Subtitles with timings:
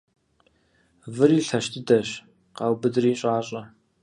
[1.15, 2.09] Выри лъэщ дыдэщ—
[2.55, 3.61] къаубыдри щӀащӀэ.